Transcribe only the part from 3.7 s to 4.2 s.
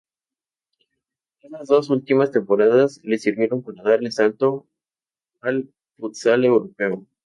dar el